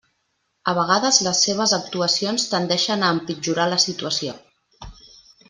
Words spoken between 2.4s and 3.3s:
tendeixen a